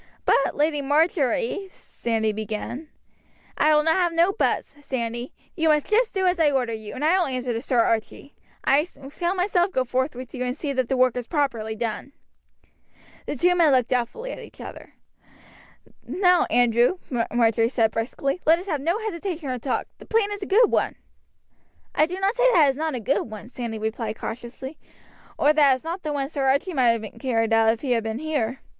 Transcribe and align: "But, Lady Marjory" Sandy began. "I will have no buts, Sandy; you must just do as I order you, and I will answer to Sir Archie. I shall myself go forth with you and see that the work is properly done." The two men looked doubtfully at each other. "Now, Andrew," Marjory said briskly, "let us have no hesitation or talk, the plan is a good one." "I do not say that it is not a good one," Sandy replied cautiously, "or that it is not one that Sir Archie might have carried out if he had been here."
"But, 0.25 0.55
Lady 0.55 0.81
Marjory" 0.81 1.67
Sandy 1.71 2.33
began. 2.33 2.87
"I 3.55 3.75
will 3.75 3.85
have 3.85 4.11
no 4.11 4.33
buts, 4.33 4.75
Sandy; 4.83 5.31
you 5.55 5.69
must 5.69 5.85
just 5.85 6.15
do 6.15 6.25
as 6.25 6.39
I 6.39 6.49
order 6.49 6.73
you, 6.73 6.95
and 6.95 7.05
I 7.05 7.19
will 7.19 7.27
answer 7.27 7.53
to 7.53 7.61
Sir 7.61 7.79
Archie. 7.83 8.33
I 8.63 8.83
shall 9.11 9.35
myself 9.35 9.71
go 9.71 9.83
forth 9.83 10.15
with 10.15 10.33
you 10.33 10.43
and 10.43 10.57
see 10.57 10.73
that 10.73 10.89
the 10.89 10.97
work 10.97 11.15
is 11.15 11.27
properly 11.27 11.75
done." 11.75 12.13
The 13.27 13.35
two 13.35 13.53
men 13.53 13.71
looked 13.71 13.89
doubtfully 13.89 14.31
at 14.31 14.39
each 14.39 14.59
other. 14.59 14.95
"Now, 16.01 16.45
Andrew," 16.45 16.97
Marjory 17.31 17.69
said 17.69 17.91
briskly, 17.91 18.41
"let 18.43 18.57
us 18.57 18.65
have 18.65 18.81
no 18.81 18.97
hesitation 19.05 19.49
or 19.51 19.59
talk, 19.59 19.85
the 19.99 20.07
plan 20.07 20.31
is 20.31 20.41
a 20.41 20.47
good 20.47 20.71
one." 20.71 20.95
"I 21.93 22.07
do 22.07 22.19
not 22.19 22.33
say 22.33 22.49
that 22.53 22.65
it 22.65 22.69
is 22.71 22.75
not 22.75 22.95
a 22.95 22.99
good 22.99 23.29
one," 23.29 23.49
Sandy 23.49 23.77
replied 23.77 24.17
cautiously, 24.17 24.79
"or 25.37 25.53
that 25.53 25.73
it 25.73 25.75
is 25.75 25.83
not 25.83 26.03
one 26.03 26.23
that 26.23 26.31
Sir 26.31 26.47
Archie 26.47 26.73
might 26.73 26.99
have 27.03 27.19
carried 27.19 27.53
out 27.53 27.71
if 27.73 27.81
he 27.81 27.91
had 27.91 28.01
been 28.03 28.17
here." 28.17 28.61